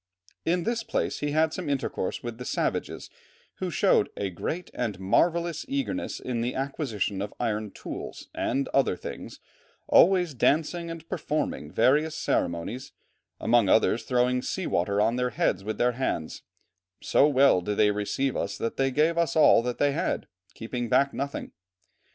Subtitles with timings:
[0.45, 3.11] In this place he had some intercourse with the savages,
[3.57, 8.95] who showed "a great and marvellous eagerness in the acquisition of iron tools and other
[8.95, 9.39] things,
[9.87, 12.93] always dancing and performing various ceremonies,
[13.39, 16.41] among others throwing sea water on their heads with their hands;
[16.99, 20.25] so well did they receive us that they gave us all that they had,
[20.55, 21.51] keeping back nothing."